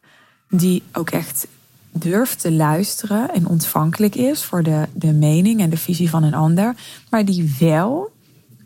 Die 0.49 0.83
ook 0.93 1.11
echt 1.11 1.47
durft 1.91 2.41
te 2.41 2.53
luisteren 2.53 3.31
en 3.31 3.47
ontvankelijk 3.47 4.15
is 4.15 4.43
voor 4.45 4.63
de, 4.63 4.89
de 4.93 5.13
mening 5.13 5.61
en 5.61 5.71
de 5.71 5.77
visie 5.77 6.11
van 6.11 6.23
een 6.23 6.35
ander, 6.35 6.75
maar 7.11 7.25
die 7.25 7.57
wel 7.59 8.13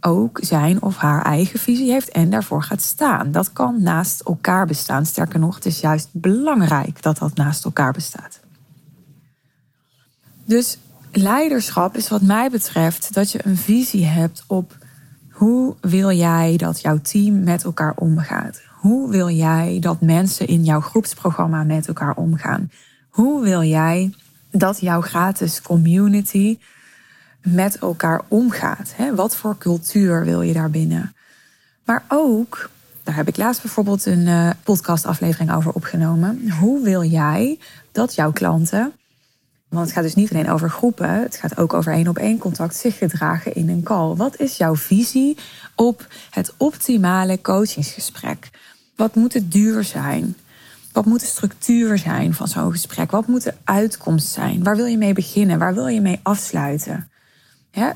ook 0.07 0.39
zijn 0.43 0.83
of 0.83 0.97
haar 0.97 1.25
eigen 1.25 1.59
visie 1.59 1.91
heeft 1.91 2.09
en 2.09 2.31
daarvoor 2.31 2.63
gaat 2.63 2.83
staan. 2.83 3.33
Dat 3.33 3.53
kan 3.53 3.83
naast 3.83 4.21
elkaar 4.21 4.67
bestaan. 4.67 5.07
Sterker 5.07 5.39
nog, 5.39 5.55
het 5.55 5.67
is 5.67 5.81
juist 5.81 6.09
belangrijk 6.13 7.03
dat 7.03 7.19
dat 7.19 7.35
naast 7.35 7.65
elkaar 7.65 7.93
bestaat. 7.93 8.41
Dus 10.45 10.79
leiderschap 11.13 11.97
is 11.97 12.09
wat 12.09 12.23
mij 12.23 12.51
betreft 12.51 13.15
dat 13.15 13.33
je 13.33 13.47
een 13.47 13.57
visie 13.57 14.05
hebt 14.05 14.45
op 14.47 14.77
hoe 15.31 15.75
wil 15.81 16.11
jij 16.11 16.57
dat 16.57 16.81
jouw 16.81 16.99
team 17.01 17.45
met 17.45 17.65
elkaar 17.65 17.93
omgaat? 17.97 18.63
Hoe 18.81 19.11
wil 19.11 19.31
jij 19.31 19.79
dat 19.81 20.01
mensen 20.01 20.47
in 20.47 20.65
jouw 20.65 20.81
groepsprogramma 20.81 21.63
met 21.63 21.89
elkaar 21.89 22.15
omgaan? 22.17 22.71
Hoe 23.11 23.43
wil 23.43 23.63
jij 23.63 24.15
dat 24.51 24.81
jouw 24.81 25.01
gratis 25.01 25.63
community 25.63 26.59
met 27.47 27.79
elkaar 27.79 28.23
omgaat? 28.29 28.95
Wat 29.15 29.37
voor 29.37 29.59
cultuur 29.59 30.25
wil 30.25 30.43
je 30.43 30.53
daar 30.53 30.71
binnen? 30.71 31.15
Maar 31.85 32.05
ook, 32.09 32.71
daar 33.03 33.15
heb 33.15 33.29
ik 33.29 33.37
laatst 33.37 33.63
bijvoorbeeld 33.63 34.07
een 34.07 34.27
uh, 34.27 34.51
podcastaflevering 34.63 35.53
over 35.55 35.73
opgenomen. 35.73 36.51
Hoe 36.51 36.83
wil 36.83 37.05
jij 37.05 37.59
dat 37.93 38.15
jouw 38.15 38.33
klanten, 38.33 38.93
want 39.69 39.85
het 39.85 39.95
gaat 39.95 40.05
dus 40.05 40.15
niet 40.15 40.31
alleen 40.31 40.51
over 40.51 40.71
groepen, 40.71 41.23
het 41.23 41.37
gaat 41.37 41.59
ook 41.59 41.75
over 41.75 41.93
één 41.93 42.09
op 42.09 42.19
één 42.19 42.39
contact, 42.39 42.77
zich 42.77 42.99
gedragen 42.99 43.55
in 43.55 43.69
een 43.69 43.83
call. 43.83 44.15
Wat 44.15 44.41
is 44.41 44.57
jouw 44.57 44.77
visie 44.77 45.37
op 45.75 46.07
het 46.31 46.55
optimale 46.57 47.41
coachingsgesprek? 47.41 48.51
Wat 48.97 49.15
moet 49.15 49.33
het 49.33 49.53
duur 49.53 49.85
zijn? 49.85 50.37
Wat 50.93 51.05
moet 51.05 51.21
de 51.21 51.27
structuur 51.27 51.99
zijn 51.99 52.35
van 52.35 52.49
zo'n 52.49 52.71
gesprek? 52.71 53.11
Wat 53.11 53.27
moet 53.27 53.43
de 53.43 53.55
uitkomst 53.65 54.29
zijn? 54.29 54.63
Waar 54.63 54.77
wil 54.77 54.87
je 54.87 54.99
mee 54.99 55.13
beginnen? 55.13 55.59
Waar 55.59 55.75
wil 55.75 55.87
je 55.87 56.01
mee 56.01 56.21
afsluiten? 56.23 57.11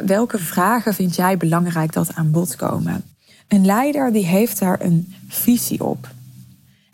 Welke 0.05 0.39
vragen 0.39 0.95
vind 0.95 1.15
jij 1.15 1.37
belangrijk 1.37 1.93
dat 1.93 2.15
aan 2.15 2.31
bod 2.31 2.57
komen? 2.57 3.05
Een 3.49 3.65
leider 3.65 4.13
die 4.13 4.27
heeft 4.27 4.59
daar 4.59 4.81
een 4.81 5.15
visie 5.29 5.85
op. 5.85 6.09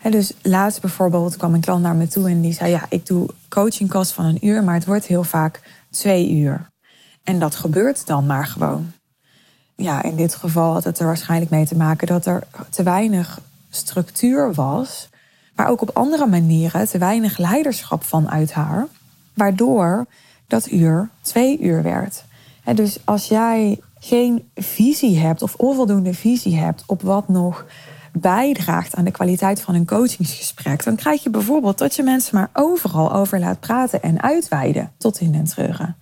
dus 0.09 0.33
laatst 0.41 0.81
bijvoorbeeld 0.81 1.37
kwam 1.37 1.53
een 1.53 1.61
klant 1.61 1.81
naar 1.81 1.95
me 1.95 2.07
toe 2.07 2.29
en 2.29 2.41
die 2.41 2.53
zei: 2.53 2.71
Ja, 2.71 2.85
ik 2.89 3.05
doe 3.05 3.29
coachingkast 3.49 4.11
van 4.11 4.25
een 4.25 4.45
uur, 4.45 4.63
maar 4.63 4.73
het 4.73 4.85
wordt 4.85 5.05
heel 5.05 5.23
vaak 5.23 5.61
twee 5.89 6.31
uur. 6.31 6.69
En 7.23 7.39
dat 7.39 7.55
gebeurt 7.55 8.07
dan 8.07 8.25
maar 8.25 8.45
gewoon. 8.45 8.91
Ja, 9.75 10.03
in 10.03 10.15
dit 10.15 10.35
geval 10.35 10.73
had 10.73 10.83
het 10.83 10.99
er 10.99 11.05
waarschijnlijk 11.05 11.51
mee 11.51 11.65
te 11.65 11.75
maken 11.75 12.07
dat 12.07 12.25
er 12.25 12.43
te 12.69 12.83
weinig 12.83 13.39
structuur 13.69 14.53
was 14.53 15.09
maar 15.57 15.67
ook 15.67 15.81
op 15.81 15.89
andere 15.93 16.25
manieren 16.25 16.87
te 16.87 16.97
weinig 16.97 17.37
leiderschap 17.37 18.03
vanuit 18.03 18.53
haar, 18.53 18.87
waardoor 19.33 20.05
dat 20.47 20.71
uur 20.71 21.09
twee 21.21 21.59
uur 21.59 21.83
werd. 21.83 22.23
Dus 22.75 22.97
als 23.03 23.27
jij 23.27 23.79
geen 23.99 24.49
visie 24.55 25.17
hebt 25.17 25.41
of 25.41 25.55
onvoldoende 25.55 26.13
visie 26.13 26.57
hebt 26.57 26.83
op 26.85 27.01
wat 27.01 27.27
nog 27.27 27.65
bijdraagt 28.11 28.95
aan 28.95 29.03
de 29.03 29.11
kwaliteit 29.11 29.61
van 29.61 29.75
een 29.75 29.85
coachingsgesprek, 29.85 30.83
dan 30.83 30.95
krijg 30.95 31.23
je 31.23 31.29
bijvoorbeeld 31.29 31.77
dat 31.77 31.95
je 31.95 32.03
mensen 32.03 32.35
maar 32.35 32.49
overal 32.53 33.13
over 33.13 33.39
laat 33.39 33.59
praten 33.59 34.01
en 34.01 34.21
uitweiden 34.21 34.91
tot 34.97 35.19
in 35.19 35.31
den 35.31 35.43
treuren. 35.43 35.95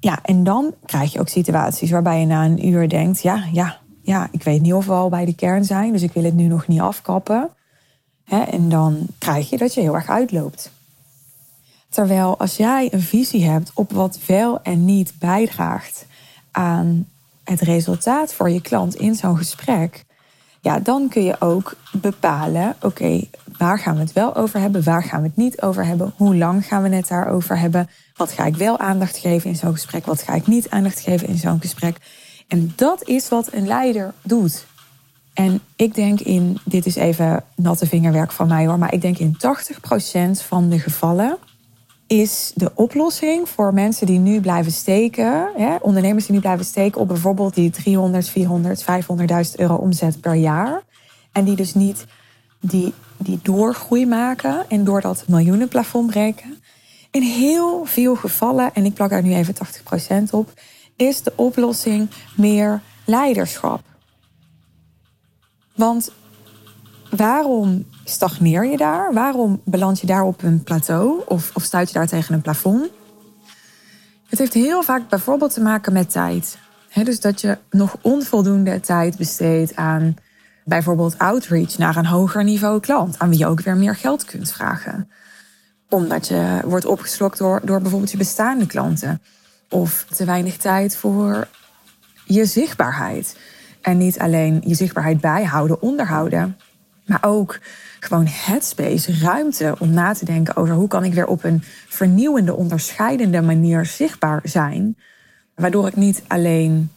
Ja, 0.00 0.18
en 0.22 0.44
dan 0.44 0.74
krijg 0.84 1.12
je 1.12 1.20
ook 1.20 1.28
situaties 1.28 1.90
waarbij 1.90 2.20
je 2.20 2.26
na 2.26 2.44
een 2.44 2.66
uur 2.66 2.88
denkt: 2.88 3.22
ja, 3.22 3.44
ja, 3.52 3.78
ja, 4.02 4.28
ik 4.30 4.42
weet 4.42 4.60
niet 4.60 4.72
of 4.72 4.86
we 4.86 4.92
al 4.92 5.08
bij 5.08 5.24
de 5.24 5.34
kern 5.34 5.64
zijn, 5.64 5.92
dus 5.92 6.02
ik 6.02 6.12
wil 6.12 6.24
het 6.24 6.34
nu 6.34 6.46
nog 6.46 6.66
niet 6.66 6.80
afkappen 6.80 7.50
en 8.30 8.68
dan 8.68 9.06
krijg 9.18 9.50
je 9.50 9.56
dat 9.58 9.74
je 9.74 9.80
heel 9.80 9.94
erg 9.94 10.08
uitloopt. 10.08 10.70
Terwijl 11.90 12.38
als 12.38 12.56
jij 12.56 12.88
een 12.92 13.00
visie 13.00 13.44
hebt 13.44 13.70
op 13.74 13.92
wat 13.92 14.18
wel 14.26 14.62
en 14.62 14.84
niet 14.84 15.12
bijdraagt 15.18 16.06
aan 16.50 17.08
het 17.44 17.60
resultaat 17.60 18.34
voor 18.34 18.50
je 18.50 18.60
klant 18.60 18.94
in 18.94 19.14
zo'n 19.14 19.36
gesprek, 19.36 20.04
Ja, 20.62 20.78
dan 20.78 21.08
kun 21.08 21.24
je 21.24 21.40
ook 21.40 21.76
bepalen, 21.92 22.76
oké, 22.80 23.20
waar 23.58 23.78
gaan 23.78 23.94
we 23.94 24.00
het 24.00 24.12
wel 24.12 24.36
over 24.36 24.60
hebben? 24.60 24.84
Waar 24.84 25.02
gaan 25.02 25.22
we 25.22 25.26
het 25.26 25.36
niet 25.36 25.62
over 25.62 25.86
hebben? 25.86 26.12
Hoe 26.16 26.36
lang 26.36 26.66
gaan 26.66 26.82
we 26.82 26.88
het 26.88 27.08
daarover 27.08 27.58
hebben? 27.58 27.88
Wat 28.16 28.32
ga 28.32 28.44
ik 28.44 28.56
wel 28.56 28.78
aandacht 28.78 29.16
geven 29.16 29.50
in 29.50 29.56
zo'n 29.56 29.72
gesprek? 29.72 30.06
Wat 30.06 30.22
ga 30.22 30.34
ik 30.34 30.46
niet 30.46 30.70
aandacht 30.70 31.00
geven 31.00 31.28
in 31.28 31.38
zo'n 31.38 31.60
gesprek? 31.60 31.96
En 32.48 32.72
dat 32.76 33.08
is 33.08 33.28
wat 33.28 33.52
een 33.52 33.66
leider 33.66 34.14
doet. 34.22 34.66
En 35.34 35.60
ik 35.76 35.94
denk 35.94 36.20
in, 36.20 36.58
dit 36.64 36.86
is 36.86 36.96
even 36.96 37.44
natte 37.54 37.86
vingerwerk 37.86 38.32
van 38.32 38.48
mij 38.48 38.66
hoor, 38.66 38.78
maar 38.78 38.92
ik 38.92 39.00
denk 39.00 39.18
in 39.18 39.36
80% 39.36 39.38
van 40.46 40.68
de 40.68 40.78
gevallen 40.78 41.38
is 42.10 42.52
de 42.54 42.72
oplossing 42.74 43.48
voor 43.48 43.74
mensen 43.74 44.06
die 44.06 44.18
nu 44.18 44.40
blijven 44.40 44.72
steken, 44.72 45.50
hè, 45.56 45.76
ondernemers 45.76 46.26
die 46.26 46.34
nu 46.34 46.40
blijven 46.40 46.64
steken 46.64 47.00
op 47.00 47.08
bijvoorbeeld 47.08 47.54
die 47.54 47.70
300, 47.70 48.28
400, 48.28 48.84
500.000 48.84 49.54
euro 49.56 49.74
omzet 49.74 50.20
per 50.20 50.34
jaar. 50.34 50.82
En 51.32 51.44
die 51.44 51.56
dus 51.56 51.74
niet 51.74 52.04
die, 52.60 52.92
die 53.16 53.38
doorgroei 53.42 54.06
maken 54.06 54.64
en 54.68 54.84
door 54.84 55.00
dat 55.00 55.24
miljoenenplafond 55.26 56.10
breken. 56.10 56.62
In 57.10 57.22
heel 57.22 57.84
veel 57.84 58.16
gevallen, 58.16 58.74
en 58.74 58.84
ik 58.84 58.94
plak 58.94 59.10
daar 59.10 59.22
nu 59.22 59.34
even 59.34 59.54
80% 60.28 60.30
op, 60.30 60.52
is 60.96 61.22
de 61.22 61.32
oplossing 61.36 62.10
meer 62.36 62.80
leiderschap. 63.04 63.82
Want 65.74 66.12
waarom 67.10 67.86
stagneer 68.04 68.66
je 68.66 68.76
daar? 68.76 69.12
Waarom 69.12 69.60
beland 69.64 70.00
je 70.00 70.06
daar 70.06 70.22
op 70.22 70.42
een 70.42 70.62
plateau 70.62 71.22
of, 71.26 71.50
of 71.54 71.62
stuit 71.62 71.88
je 71.88 71.94
daar 71.94 72.06
tegen 72.06 72.34
een 72.34 72.42
plafond? 72.42 72.90
Het 74.28 74.38
heeft 74.38 74.54
heel 74.54 74.82
vaak 74.82 75.08
bijvoorbeeld 75.08 75.54
te 75.54 75.60
maken 75.60 75.92
met 75.92 76.10
tijd. 76.10 76.58
dus 77.04 77.20
dat 77.20 77.40
je 77.40 77.58
nog 77.70 77.96
onvoldoende 78.00 78.80
tijd 78.80 79.16
besteedt 79.16 79.76
aan 79.76 80.16
bijvoorbeeld 80.64 81.18
outreach 81.18 81.78
naar 81.78 81.96
een 81.96 82.06
hoger 82.06 82.44
niveau 82.44 82.80
klant, 82.80 83.18
aan 83.18 83.28
wie 83.28 83.38
je 83.38 83.46
ook 83.46 83.60
weer 83.60 83.76
meer 83.76 83.96
geld 83.96 84.24
kunt 84.24 84.52
vragen. 84.52 85.10
Omdat 85.88 86.28
je 86.28 86.60
wordt 86.64 86.86
opgeslokt 86.86 87.38
door, 87.38 87.60
door 87.64 87.80
bijvoorbeeld 87.80 88.10
je 88.10 88.16
bestaande 88.16 88.66
klanten. 88.66 89.22
Of 89.68 90.06
te 90.14 90.24
weinig 90.24 90.56
tijd 90.56 90.96
voor 90.96 91.48
je 92.24 92.44
zichtbaarheid. 92.44 93.36
En 93.80 93.98
niet 93.98 94.18
alleen 94.18 94.62
je 94.64 94.74
zichtbaarheid 94.74 95.20
bijhouden, 95.20 95.82
onderhouden, 95.82 96.56
maar 97.10 97.30
ook 97.30 97.58
gewoon 98.00 98.26
headspace, 98.28 99.18
ruimte 99.20 99.74
om 99.78 99.90
na 99.90 100.12
te 100.12 100.24
denken 100.24 100.56
over 100.56 100.74
hoe 100.74 100.88
kan 100.88 101.04
ik 101.04 101.14
weer 101.14 101.26
op 101.26 101.44
een 101.44 101.62
vernieuwende, 101.88 102.54
onderscheidende 102.54 103.42
manier 103.42 103.86
zichtbaar 103.86 104.40
zijn. 104.44 104.96
Waardoor 105.54 105.86
ik 105.86 105.96
niet 105.96 106.22
alleen 106.26 106.90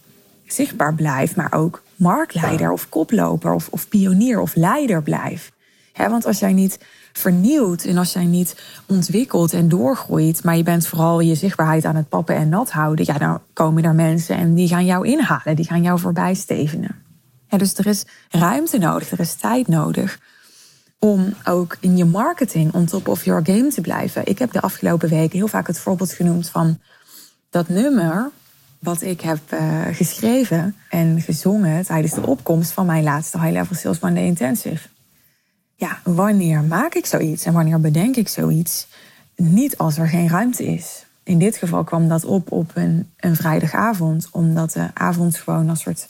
zichtbaar 0.48 0.93
blijf, 0.93 1.36
maar 1.36 1.53
ook 1.53 1.84
marktleider 1.96 2.72
of 2.72 2.89
koploper 2.89 3.53
of, 3.53 3.67
of 3.70 3.88
pionier 3.88 4.39
of 4.39 4.55
leider 4.55 5.01
blijf. 5.01 5.51
want 5.96 6.25
als 6.25 6.39
jij 6.39 6.53
niet 6.53 6.79
vernieuwt 7.13 7.84
en 7.84 7.98
als 7.98 8.13
jij 8.13 8.25
niet 8.25 8.62
ontwikkelt 8.88 9.53
en 9.53 9.70
doorgroeit, 9.70 10.43
maar 10.43 10.58
je 10.58 10.63
bent 10.63 10.88
vooral 10.88 11.20
je 11.20 11.36
zichtbaarheid 11.36 11.86
aan 11.86 11.96
het 11.96 12.10
pappen 12.10 12.36
en 12.36 12.50
nat 12.50 12.72
houden, 12.72 13.05
ja, 13.05 13.17
dan 13.17 13.41
komen 13.53 13.84
er 13.84 13.96
mensen 13.96 14.38
en 14.38 14.53
die 14.53 14.67
gaan 14.67 14.86
jou 14.86 15.08
inhalen, 15.08 15.55
die 15.55 15.65
gaan 15.65 15.84
jou 15.84 16.00
voorbij 16.00 16.34
stevenen. 16.34 17.02
Dus 17.57 17.77
er 17.77 17.86
is 17.86 18.05
ruimte 18.29 18.77
nodig, 18.77 19.12
er 19.12 19.19
is 19.19 19.33
tijd 19.33 19.67
nodig 19.67 20.19
om 21.00 21.33
ook 21.43 21.77
in 21.79 21.98
je 21.98 22.05
marketing 22.05 22.74
on 22.74 22.86
top 22.86 23.07
of 23.07 23.25
your 23.25 23.45
game 23.45 23.67
te 23.67 23.81
blijven. 23.81 24.25
Ik 24.25 24.39
heb 24.39 24.51
de 24.51 24.62
afgelopen 24.62 25.10
weken 25.10 25.38
heel 25.38 25.48
vaak 25.48 25.67
het 25.67 25.79
voorbeeld 25.79 26.13
genoemd 26.13 26.50
van 26.50 26.79
dat 27.50 27.67
nummer 27.69 28.31
wat 28.79 29.01
ik 29.01 29.22
heb 29.22 29.39
uh, 29.53 29.81
geschreven 29.91 30.75
en 30.89 31.22
gezongen 31.22 31.86
tijdens 31.86 32.13
de 32.13 32.27
opkomst 32.27 32.72
van 32.72 32.86
mijn 32.86 33.03
laatste 33.03 33.39
High 33.39 33.51
Level 33.51 33.75
Sales 33.75 34.00
Monday 34.00 34.24
Intensive. 34.24 34.88
Ja, 35.75 36.00
wanneer 36.03 36.62
maak 36.62 36.93
ik 36.93 37.05
zoiets 37.05 37.45
en 37.45 37.53
wanneer 37.53 37.79
bedenk 37.79 38.15
ik 38.15 38.27
zoiets? 38.27 38.88
Niet 39.36 39.77
als 39.77 39.98
er 39.98 40.07
geen 40.07 40.29
ruimte 40.29 40.65
is. 40.65 41.05
In 41.24 41.38
dit 41.38 41.57
geval 41.57 41.83
kwam 41.83 42.07
dat 42.07 42.25
op 42.25 42.51
op 42.51 42.72
een, 42.74 43.10
een 43.17 43.36
vrijdagavond, 43.36 44.27
omdat 44.31 44.72
de 44.72 44.88
avond 44.93 45.38
gewoon 45.38 45.69
als 45.69 45.81
soort 45.81 46.10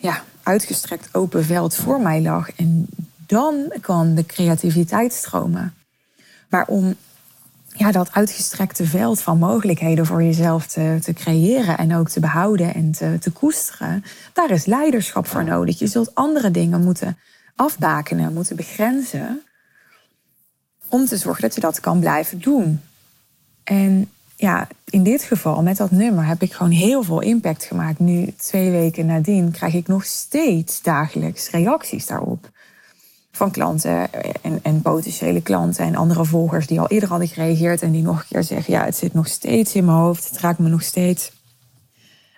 ja, 0.00 0.22
uitgestrekt 0.42 1.14
open 1.14 1.44
veld 1.44 1.74
voor 1.74 2.00
mij 2.00 2.22
lag. 2.22 2.50
En 2.56 2.86
dan 3.26 3.72
kan 3.80 4.14
de 4.14 4.26
creativiteit 4.26 5.12
stromen. 5.12 5.74
Maar 6.48 6.66
om 6.66 6.94
ja, 7.66 7.92
dat 7.92 8.12
uitgestrekte 8.12 8.84
veld 8.84 9.20
van 9.20 9.38
mogelijkheden 9.38 10.06
voor 10.06 10.22
jezelf 10.22 10.66
te, 10.66 10.98
te 11.02 11.12
creëren 11.12 11.78
en 11.78 11.96
ook 11.96 12.08
te 12.08 12.20
behouden 12.20 12.74
en 12.74 12.92
te, 12.92 13.16
te 13.20 13.30
koesteren, 13.30 14.04
daar 14.32 14.50
is 14.50 14.64
leiderschap 14.64 15.26
voor 15.26 15.44
nodig. 15.44 15.78
Je 15.78 15.86
zult 15.86 16.14
andere 16.14 16.50
dingen 16.50 16.84
moeten 16.84 17.18
afbakenen, 17.56 18.32
moeten 18.32 18.56
begrenzen, 18.56 19.42
om 20.88 21.06
te 21.06 21.16
zorgen 21.16 21.42
dat 21.42 21.54
je 21.54 21.60
dat 21.60 21.80
kan 21.80 22.00
blijven 22.00 22.40
doen. 22.40 22.80
En 23.64 24.10
ja, 24.40 24.68
in 24.84 25.02
dit 25.02 25.22
geval, 25.22 25.62
met 25.62 25.76
dat 25.76 25.90
nummer, 25.90 26.26
heb 26.26 26.42
ik 26.42 26.52
gewoon 26.52 26.72
heel 26.72 27.02
veel 27.02 27.20
impact 27.20 27.64
gemaakt. 27.64 27.98
Nu, 27.98 28.32
twee 28.36 28.70
weken 28.70 29.06
nadien, 29.06 29.50
krijg 29.50 29.74
ik 29.74 29.86
nog 29.86 30.04
steeds 30.04 30.82
dagelijks 30.82 31.50
reacties 31.50 32.06
daarop 32.06 32.50
van 33.32 33.50
klanten 33.50 34.12
en, 34.42 34.60
en, 34.62 34.82
potentiële 34.82 35.40
klanten 35.40 35.84
en 35.84 35.94
andere 35.94 36.24
volgers 36.24 36.66
die 36.66 36.80
al 36.80 36.88
eerder 36.88 37.08
hadden 37.08 37.28
gereageerd 37.28 37.82
en 37.82 37.90
die 37.90 38.02
nog 38.02 38.18
een 38.18 38.26
keer 38.28 38.42
zeggen: 38.42 38.72
Ja, 38.72 38.84
het 38.84 38.96
zit 38.96 39.14
nog 39.14 39.26
steeds 39.26 39.74
in 39.74 39.84
mijn 39.84 39.96
hoofd, 39.96 40.28
het 40.28 40.38
raakt 40.38 40.58
me 40.58 40.68
nog 40.68 40.82
steeds. 40.82 41.32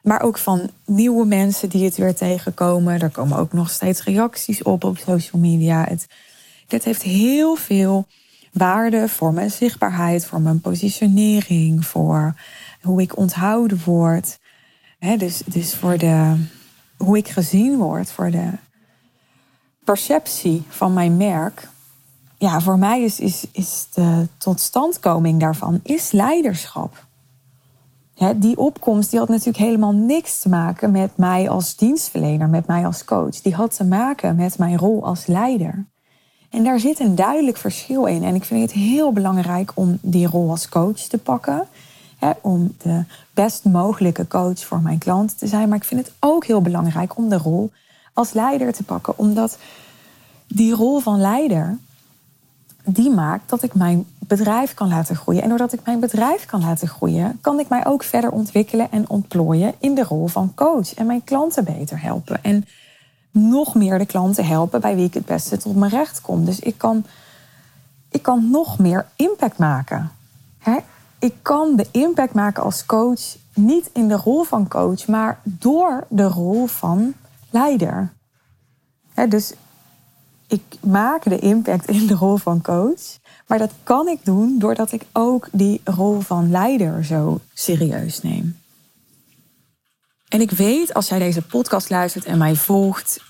Maar 0.02 0.22
ook 0.22 0.38
van 0.38 0.70
nieuwe 0.86 1.26
mensen 1.26 1.68
die 1.68 1.84
het 1.84 1.96
weer 1.96 2.14
tegenkomen. 2.14 3.00
Er 3.00 3.10
komen 3.10 3.38
ook 3.38 3.52
nog 3.52 3.70
steeds 3.70 4.04
reacties 4.04 4.62
op 4.62 4.84
op 4.84 4.98
social 4.98 5.40
media. 5.40 5.84
Het, 5.88 6.06
dit 6.66 6.84
heeft 6.84 7.02
heel 7.02 7.54
veel 7.56 8.06
waarde 8.52 9.08
voor 9.08 9.32
mijn 9.32 9.50
zichtbaarheid, 9.50 10.26
voor 10.26 10.40
mijn 10.40 10.60
positionering, 10.60 11.86
voor 11.86 12.34
hoe 12.82 13.02
ik 13.02 13.16
onthouden 13.16 13.80
word. 13.84 14.38
dus, 15.18 15.42
dus 15.46 15.74
voor 15.74 15.98
de, 15.98 16.36
hoe 16.96 17.16
ik 17.16 17.28
gezien 17.28 17.76
word, 17.76 18.10
voor 18.10 18.30
de 18.30 18.50
perceptie 19.84 20.62
van 20.68 20.92
mijn 20.92 21.16
merk, 21.16 21.68
ja, 22.42 22.60
voor 22.60 22.78
mij 22.78 23.02
is, 23.02 23.20
is, 23.20 23.46
is 23.52 23.86
de 23.92 24.28
totstandkoming 24.38 25.40
daarvan 25.40 25.80
is 25.82 26.10
leiderschap. 26.12 27.06
die 28.36 28.56
opkomst 28.56 29.10
die 29.10 29.18
had 29.18 29.28
natuurlijk 29.28 29.64
helemaal 29.64 29.92
niks 29.92 30.40
te 30.40 30.48
maken 30.48 30.90
met 30.90 31.16
mij 31.16 31.48
als 31.48 31.76
dienstverlener, 31.76 32.48
met 32.48 32.66
mij 32.66 32.86
als 32.86 33.04
coach. 33.04 33.40
Die 33.40 33.54
had 33.54 33.76
te 33.76 33.84
maken 33.84 34.36
met 34.36 34.58
mijn 34.58 34.78
rol 34.78 35.04
als 35.04 35.26
leider. 35.26 35.86
En 36.52 36.64
daar 36.64 36.80
zit 36.80 37.00
een 37.00 37.14
duidelijk 37.14 37.56
verschil 37.56 38.04
in. 38.04 38.22
En 38.24 38.34
ik 38.34 38.44
vind 38.44 38.60
het 38.60 38.72
heel 38.72 39.12
belangrijk 39.12 39.72
om 39.74 39.98
die 40.00 40.26
rol 40.26 40.50
als 40.50 40.68
coach 40.68 40.98
te 40.98 41.18
pakken. 41.18 41.66
om 42.40 42.74
de 42.82 43.04
best 43.34 43.64
mogelijke 43.64 44.26
coach 44.26 44.64
voor 44.64 44.80
mijn 44.80 44.98
klant 44.98 45.38
te 45.38 45.46
zijn. 45.46 45.68
Maar 45.68 45.78
ik 45.78 45.84
vind 45.84 46.06
het 46.06 46.12
ook 46.18 46.46
heel 46.46 46.62
belangrijk 46.62 47.16
om 47.16 47.28
de 47.28 47.38
rol 47.38 47.70
als 48.12 48.32
leider 48.32 48.72
te 48.72 48.82
pakken. 48.82 49.18
Omdat 49.18 49.58
die 50.46 50.74
rol 50.74 51.00
van 51.00 51.20
leider, 51.20 51.78
die 52.84 53.10
maakt 53.10 53.50
dat 53.50 53.62
ik 53.62 53.74
mijn 53.74 54.06
bedrijf 54.18 54.74
kan 54.74 54.88
laten 54.88 55.16
groeien. 55.16 55.42
En 55.42 55.48
doordat 55.48 55.72
ik 55.72 55.80
mijn 55.84 56.00
bedrijf 56.00 56.44
kan 56.44 56.60
laten 56.60 56.88
groeien, 56.88 57.38
kan 57.40 57.58
ik 57.58 57.68
mij 57.68 57.86
ook 57.86 58.02
verder 58.02 58.30
ontwikkelen 58.30 58.90
en 58.90 59.08
ontplooien 59.08 59.74
in 59.78 59.94
de 59.94 60.04
rol 60.04 60.26
van 60.26 60.52
coach. 60.54 60.94
En 60.94 61.06
mijn 61.06 61.24
klanten 61.24 61.64
beter 61.64 62.02
helpen. 62.02 62.44
En 62.44 62.64
nog 63.32 63.74
meer 63.74 63.98
de 63.98 64.06
klanten 64.06 64.46
helpen 64.46 64.80
bij 64.80 64.94
wie 64.94 65.04
ik 65.04 65.14
het 65.14 65.26
beste 65.26 65.56
tot 65.56 65.76
mijn 65.76 65.90
recht 65.90 66.20
kom. 66.20 66.44
Dus 66.44 66.58
ik 66.58 66.78
kan, 66.78 67.04
ik 68.10 68.22
kan 68.22 68.50
nog 68.50 68.78
meer 68.78 69.06
impact 69.16 69.58
maken. 69.58 70.10
Ik 71.18 71.34
kan 71.42 71.76
de 71.76 71.86
impact 71.90 72.34
maken 72.34 72.62
als 72.62 72.86
coach 72.86 73.36
niet 73.54 73.90
in 73.92 74.08
de 74.08 74.16
rol 74.16 74.42
van 74.42 74.68
coach, 74.68 75.06
maar 75.06 75.40
door 75.42 76.06
de 76.08 76.28
rol 76.28 76.66
van 76.66 77.14
leider. 77.50 78.12
dus 79.28 79.52
ik 80.46 80.62
maak 80.80 81.24
de 81.24 81.38
impact 81.38 81.88
in 81.88 82.06
de 82.06 82.14
rol 82.14 82.36
van 82.36 82.62
coach. 82.62 83.18
Maar 83.46 83.58
dat 83.58 83.72
kan 83.82 84.08
ik 84.08 84.24
doen 84.24 84.58
doordat 84.58 84.92
ik 84.92 85.06
ook 85.12 85.48
die 85.52 85.80
rol 85.84 86.20
van 86.20 86.50
leider 86.50 87.04
zo 87.04 87.40
serieus 87.52 88.22
neem. 88.22 88.61
En 90.32 90.40
ik 90.40 90.50
weet, 90.50 90.94
als 90.94 91.08
jij 91.08 91.18
deze 91.18 91.42
podcast 91.42 91.90
luistert 91.90 92.24
en 92.24 92.38
mij 92.38 92.54
volgt, 92.54 93.20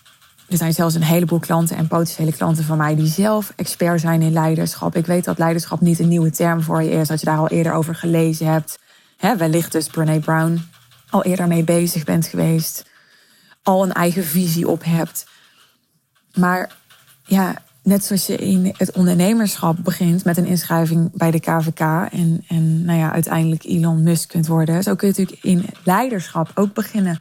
er 0.49 0.57
zijn 0.57 0.73
zelfs 0.73 0.95
een 0.95 1.03
heleboel 1.03 1.39
klanten 1.39 1.77
en 1.77 1.87
potentiële 1.87 2.33
klanten 2.33 2.65
van 2.65 2.77
mij 2.77 2.95
die 2.95 3.07
zelf 3.07 3.53
expert 3.57 4.01
zijn 4.01 4.23
in 4.23 4.33
leiderschap. 4.33 4.97
Ik 4.97 5.07
weet 5.07 5.25
dat 5.25 5.39
leiderschap 5.39 5.81
niet 5.81 5.99
een 5.99 6.09
nieuwe 6.09 6.31
term 6.31 6.63
voor 6.63 6.83
je 6.83 6.91
is, 6.91 7.09
dat 7.09 7.21
je 7.21 7.27
daar 7.27 7.39
al 7.39 7.49
eerder 7.49 7.73
over 7.73 7.95
gelezen 7.95 8.47
hebt. 8.47 8.79
He, 9.17 9.37
wellicht 9.37 9.73
dus 9.73 9.87
Brene 9.87 10.21
Brown 10.21 10.69
al 11.11 11.25
eerder 11.25 11.49
mee 11.49 11.65
bezig 11.65 12.05
bent 12.05 12.27
geweest, 12.27 12.85
al 13.63 13.83
een 13.83 13.93
eigen 13.93 14.25
visie 14.25 14.69
op 14.69 14.85
hebt. 14.85 15.27
Maar 16.35 16.77
ja, 17.25 17.55
net 17.83 18.05
zoals 18.05 18.27
je 18.27 18.37
in 18.37 18.75
het 18.77 18.93
ondernemerschap 18.93 19.77
begint 19.83 20.25
met 20.25 20.37
een 20.37 20.47
inschrijving 20.47 21.11
bij 21.15 21.31
de 21.31 21.41
KVK 21.41 21.81
en, 22.13 22.45
en 22.49 22.85
nou 22.85 22.99
ja, 22.99 23.13
uiteindelijk 23.13 23.65
Elon 23.65 24.03
Musk 24.03 24.29
kunt 24.29 24.47
worden, 24.47 24.83
zo 24.83 24.95
kun 24.95 25.09
je 25.09 25.15
natuurlijk 25.19 25.45
in 25.45 25.67
leiderschap 25.85 26.51
ook 26.55 26.75
beginnen. 26.75 27.21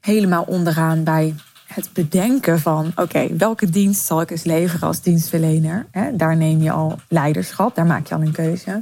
Helemaal 0.00 0.42
onderaan 0.42 1.04
bij 1.04 1.34
het 1.66 1.90
bedenken 1.92 2.60
van: 2.60 2.92
oké, 2.94 3.36
welke 3.36 3.70
dienst 3.70 4.06
zal 4.06 4.20
ik 4.20 4.30
eens 4.30 4.44
leveren 4.44 4.88
als 4.88 5.02
dienstverlener? 5.02 5.86
daar 6.14 6.36
neem 6.36 6.62
je 6.62 6.70
al 6.70 6.98
leiderschap, 7.08 7.74
daar 7.74 7.86
maak 7.86 8.06
je 8.06 8.14
al 8.14 8.22
een 8.22 8.32
keuze. 8.32 8.80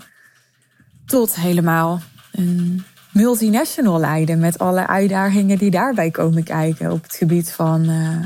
Tot 1.07 1.35
helemaal 1.35 2.01
een 2.33 2.85
multinational 3.13 4.01
leiden 4.01 4.39
met 4.39 4.59
alle 4.59 4.87
uitdagingen 4.87 5.59
die 5.59 5.71
daarbij 5.71 6.11
komen 6.11 6.43
kijken 6.43 6.93
op 6.93 7.03
het 7.03 7.15
gebied 7.15 7.53
van 7.53 7.91
uh, 7.91 8.25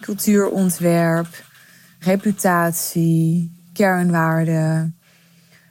cultuurontwerp, 0.00 1.44
reputatie, 2.00 3.52
kernwaarden. 3.72 4.96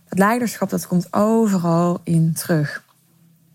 Dat 0.10 0.20
leiderschap 0.20 0.70
dat 0.70 0.88
komt 0.88 1.14
overal 1.14 2.02
in 2.04 2.34
terug. 2.34 2.84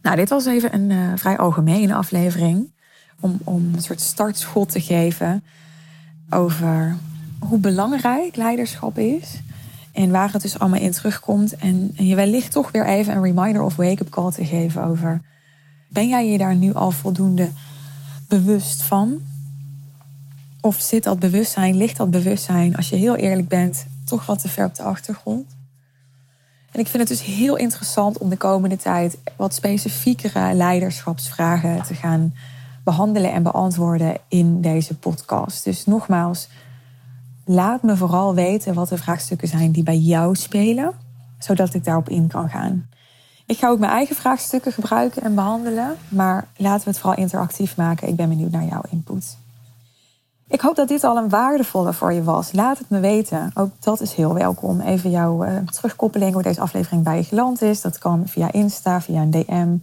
Nou, 0.03 0.17
dit 0.17 0.29
was 0.29 0.47
even 0.47 0.75
een 0.75 0.91
uh, 0.91 1.13
vrij 1.17 1.39
algemene 1.39 1.95
aflevering 1.95 2.73
om, 3.21 3.39
om 3.45 3.71
een 3.75 3.83
soort 3.83 4.01
startschot 4.01 4.69
te 4.69 4.81
geven 4.81 5.45
over 6.31 6.97
hoe 7.39 7.59
belangrijk 7.59 8.37
leiderschap 8.37 8.99
is. 8.99 9.41
En 9.93 10.11
waar 10.11 10.33
het 10.33 10.43
dus 10.43 10.59
allemaal 10.59 10.81
in 10.81 10.93
terugkomt. 10.93 11.57
En, 11.57 11.93
en 11.97 12.07
je 12.07 12.15
wellicht 12.15 12.53
toch 12.53 12.71
weer 12.71 12.87
even 12.87 13.15
een 13.15 13.23
reminder 13.23 13.63
of 13.63 13.77
wake-up 13.77 14.11
call 14.11 14.31
te 14.31 14.45
geven 14.45 14.85
over... 14.85 15.21
Ben 15.89 16.09
jij 16.09 16.31
je 16.31 16.39
daar 16.39 16.55
nu 16.55 16.75
al 16.75 16.91
voldoende 16.91 17.49
bewust 18.29 18.83
van? 18.83 19.21
Of 20.65 20.81
zit 20.81 21.05
dat 21.05 21.19
bewustzijn, 21.19 21.77
ligt 21.77 21.97
dat 21.97 22.11
bewustzijn, 22.11 22.77
als 22.77 22.89
je 22.89 22.97
heel 22.97 23.17
eerlijk 23.17 23.49
bent, 23.49 23.87
toch 24.05 24.27
wat 24.27 24.41
te 24.41 24.49
ver 24.49 24.65
op 24.65 24.75
de 24.75 24.83
achtergrond? 24.83 25.57
En 26.71 26.81
ik 26.81 26.87
vind 26.87 27.09
het 27.09 27.19
dus 27.19 27.27
heel 27.27 27.57
interessant 27.57 28.19
om 28.19 28.29
de 28.29 28.37
komende 28.37 28.77
tijd 28.77 29.19
wat 29.37 29.55
specifiekere 29.55 30.55
leiderschapsvragen 30.55 31.83
te 31.83 31.95
gaan 31.95 32.35
behandelen 32.85 33.33
en 33.33 33.43
beantwoorden 33.43 34.17
in 34.29 34.61
deze 34.61 34.95
podcast. 34.95 35.65
Dus 35.65 35.87
nogmaals, 35.87 36.49
laat 37.45 37.83
me 37.83 37.97
vooral 37.97 38.35
weten 38.35 38.75
wat 38.75 38.89
de 38.89 38.99
vraagstukken 38.99 39.49
zijn 39.49 39.73
die 39.73 39.83
bij 39.83 39.99
jou 39.99 40.35
spelen, 40.35 40.93
zodat 41.39 41.75
ik 41.75 41.85
daarop 41.85 42.09
in 42.09 42.27
kan 42.27 42.49
gaan. 42.49 42.89
Ik 43.47 43.59
ga 43.59 43.69
ook 43.69 43.79
mijn 43.79 43.93
eigen 43.93 44.17
vraagstukken 44.17 44.73
gebruiken 44.73 45.23
en 45.23 45.35
behandelen, 45.35 45.97
maar 46.09 46.47
laten 46.57 46.85
we 46.85 46.91
het 46.91 46.99
vooral 46.99 47.19
interactief 47.19 47.77
maken. 47.77 48.09
Ik 48.09 48.17
ben 48.17 48.29
benieuwd 48.29 48.51
naar 48.51 48.65
jouw 48.65 48.83
input. 48.91 49.43
Ik 50.55 50.61
hoop 50.61 50.77
dat 50.77 50.89
dit 50.89 51.05
al 51.05 51.17
een 51.17 51.29
waardevolle 51.29 51.93
voor 51.93 52.13
je 52.13 52.23
was. 52.23 52.53
Laat 52.53 52.79
het 52.79 52.91
me 52.91 53.01
weten. 53.01 53.51
Ook 53.55 53.71
dat 53.81 54.01
is 54.01 54.13
heel 54.13 54.35
welkom. 54.35 54.81
Even 54.81 55.11
jouw 55.11 55.45
uh, 55.45 55.59
terugkoppeling 55.59 56.33
hoe 56.33 56.43
deze 56.43 56.61
aflevering 56.61 57.03
bij 57.03 57.17
je 57.17 57.25
geland 57.25 57.63
is. 57.63 57.81
Dat 57.81 57.99
kan 57.99 58.23
via 58.27 58.53
Insta, 58.53 59.01
via 59.01 59.23
een 59.23 59.31
DM. 59.31 59.77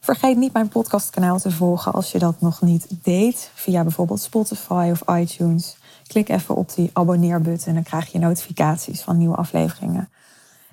Vergeet 0.00 0.36
niet 0.36 0.52
mijn 0.52 0.68
podcastkanaal 0.68 1.38
te 1.38 1.50
volgen 1.50 1.92
als 1.92 2.12
je 2.12 2.18
dat 2.18 2.40
nog 2.40 2.62
niet 2.62 2.86
deed. 3.02 3.50
Via 3.54 3.82
bijvoorbeeld 3.82 4.20
Spotify 4.20 4.88
of 4.92 5.16
iTunes. 5.16 5.76
Klik 6.06 6.28
even 6.28 6.54
op 6.54 6.74
die 6.74 6.90
abonneerbutton 6.92 7.68
en 7.68 7.74
dan 7.74 7.82
krijg 7.82 8.12
je 8.12 8.18
notificaties 8.18 9.00
van 9.02 9.16
nieuwe 9.16 9.36
afleveringen. 9.36 10.08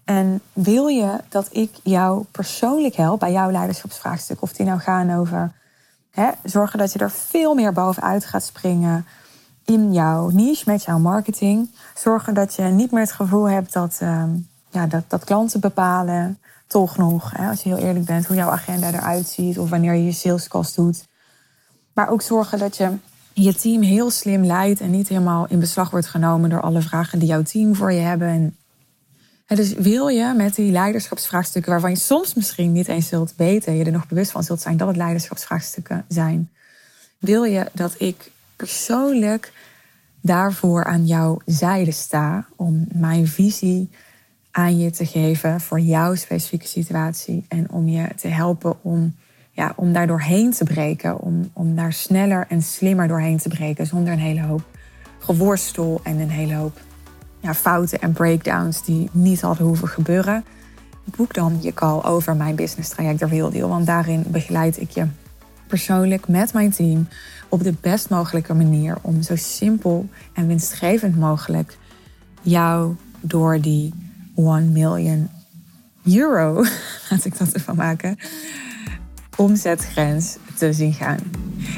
En 0.06 0.42
wil 0.54 0.88
je 0.88 1.18
dat 1.30 1.48
ik 1.52 1.72
jou 1.84 2.24
persoonlijk 2.32 2.96
help 2.96 3.20
bij 3.20 3.32
jouw 3.32 3.52
leiderschapsvraagstuk, 3.52 4.42
of 4.42 4.54
die 4.54 4.66
nou 4.66 4.80
gaan 4.80 5.14
over 5.14 5.52
hè, 6.12 6.30
zorgen 6.44 6.80
dat 6.80 6.94
je 6.94 7.00
er 7.00 7.12
veel 7.12 7.54
meer 7.54 7.74
bovenuit 7.74 8.26
gaat 8.26 8.44
springen 8.44 9.06
in 9.72 9.94
jouw 9.94 10.30
niche 10.30 10.64
met 10.66 10.84
jouw 10.84 11.00
marketing. 11.00 11.70
Zorgen 11.96 12.34
dat 12.34 12.56
je 12.56 12.64
niet 12.64 12.92
meer 12.92 13.02
het 13.02 13.12
gevoel 13.12 13.50
hebt 13.50 13.74
dat, 13.74 14.00
uh, 14.04 14.24
ja, 14.70 14.88
dat, 14.88 15.04
dat 15.08 15.24
klanten 15.24 15.60
bepalen, 15.60 16.40
toch 16.68 16.98
nog, 16.98 17.32
hè, 17.38 17.50
als 17.50 17.64
je 17.64 17.70
heel 17.70 17.86
eerlijk 17.86 18.06
bent, 18.06 18.26
hoe 18.26 18.36
jouw 18.36 18.50
agenda 18.50 18.88
eruit 18.88 19.28
ziet 19.28 19.60
of 19.60 19.70
wanneer 19.70 19.94
je 19.94 20.06
je 20.06 20.12
salescast 20.12 20.76
doet. 20.76 21.08
Maar 21.94 22.10
ook 22.10 22.22
zorgen 22.22 22.60
dat 22.60 22.78
je 22.78 22.90
je 23.34 23.56
team 23.56 23.82
heel 23.82 24.12
slim 24.12 24.46
leidt 24.46 24.80
en 24.80 24.92
niet 24.92 25.08
helemaal 25.08 25.46
in 25.50 25.60
beslag 25.60 25.90
wordt 25.90 26.08
genomen 26.08 26.50
door 26.50 26.62
alle 26.62 26.82
vragen 26.82 27.20
die 27.20 27.28
jouw 27.28 27.44
team 27.44 27.76
voor 27.76 27.92
je 27.92 28.00
hebben. 28.00 28.28
En, 29.46 29.56
dus 29.56 29.74
wil 29.74 30.08
je 30.08 30.34
met 30.36 30.56
die 30.56 30.72
leiderschapsvraagstukken, 30.72 31.72
waarvan 31.72 31.90
je 31.90 31.98
soms 31.98 32.34
misschien 32.34 32.72
niet 32.72 32.88
eens 32.88 33.08
zult 33.08 33.34
weten, 33.38 33.76
je 33.76 33.84
er 33.84 33.92
nog 33.92 34.08
bewust 34.08 34.32
van 34.32 34.44
zult 34.44 34.62
zijn 34.62 34.78
dat 34.78 34.88
het 34.88 34.98
leiderschapsvraagstukken 34.98 36.06
zijn, 36.08 36.50
wil 37.18 37.44
je 37.44 37.68
dat 37.74 37.96
ik 37.98 38.32
persoonlijk 38.56 39.54
daarvoor 40.22 40.84
aan 40.84 41.06
jouw 41.06 41.40
zijde 41.46 41.92
sta 41.92 42.46
om 42.56 42.86
mijn 42.94 43.28
visie 43.28 43.90
aan 44.52 44.78
je 44.78 44.90
te 44.90 45.06
geven 45.06 45.62
voor 45.62 45.80
jouw 45.80 46.16
specifieke 46.16 46.68
situatie 46.68 47.46
en 47.48 47.72
om 47.72 47.88
je 47.88 48.08
te 48.16 48.28
helpen 48.28 48.84
om 48.84 49.16
ja, 49.52 49.74
om 49.76 49.94
daar 49.94 50.08
doorheen 50.08 50.52
te 50.52 50.64
breken. 50.64 51.20
Om, 51.20 51.50
om 51.54 51.76
daar 51.76 51.94
sneller 51.94 52.46
en 52.50 52.62
slimmer 52.62 53.08
doorheen 53.08 53.38
te 53.38 53.50
breken. 53.50 53.88
Zonder 53.88 54.14
een 54.14 54.20
hele 54.20 54.42
hoop 54.42 54.64
geworstel 55.20 56.00
en 56.04 56.20
een 56.20 56.30
hele 56.30 56.56
hoop 56.56 56.80
ja, 57.40 57.54
fouten 57.54 58.00
en 58.00 58.14
breakdowns 58.14 58.86
die 58.86 59.10
niet 59.12 59.42
hadden 59.42 59.68
hoeven 59.68 59.88
gebeuren. 59.88 60.44
Boek 61.16 61.34
dan 61.34 61.58
je 61.62 61.74
call 61.74 62.04
over 62.04 62.36
mijn 62.36 62.56
business 62.56 62.90
traject 62.90 63.20
de 63.20 63.26
Real. 63.26 63.70
Want 63.70 63.86
daarin 63.86 64.24
begeleid 64.28 64.82
ik 64.82 64.90
je 64.90 65.06
persoonlijk 65.72 66.28
met 66.28 66.54
mijn 66.54 66.72
team 66.72 67.08
op 67.50 67.64
de 67.64 67.74
best 67.82 68.10
mogelijke 68.10 68.54
manier 68.54 68.98
om 69.02 69.22
zo 69.22 69.36
simpel 69.36 70.10
en 70.34 70.48
winstgevend 70.48 71.18
mogelijk 71.18 71.78
jou 72.42 72.96
door 73.20 73.62
die 73.62 73.94
1 74.36 74.72
million 74.72 75.30
euro, 76.04 76.54
laat 77.10 77.26
ik 77.26 77.38
dat 77.38 77.52
ervan 77.52 77.76
maken, 77.76 78.18
omzetgrens 79.38 80.38
te 80.58 80.74
zien 80.74 80.94
gaan. 80.94 81.18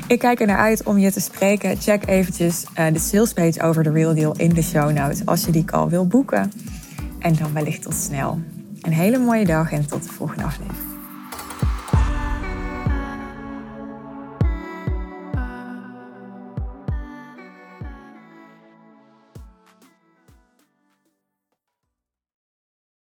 Ik 0.08 0.20
kijk 0.20 0.40
er 0.40 0.48
naar 0.48 0.58
uit 0.58 0.84
om 0.84 0.98
je 0.98 1.12
te 1.12 1.20
spreken. 1.20 1.78
Check 1.78 2.08
eventjes 2.08 2.66
uh, 2.80 2.94
de 2.94 3.00
salespage 3.00 3.62
over 3.62 3.84
de 3.84 3.92
Real 3.92 4.14
Deal 4.14 4.38
in 4.38 4.54
de 4.54 4.62
show 4.62 4.92
notes 4.92 5.26
als 5.26 5.46
je 5.46 5.52
die 5.52 5.66
call 5.66 5.88
wil 5.88 6.08
boeken. 6.08 6.52
En 7.20 7.36
dan 7.36 7.54
wellicht 7.54 7.82
tot 7.82 7.96
snel. 7.96 8.42
Een 8.82 8.94
hele 8.94 9.18
mooie 9.18 9.46
dag 9.46 9.72
en 9.72 9.88
tot 9.88 10.04
de 10.04 10.10
volgende 10.10 10.44
aflevering. 10.44 10.93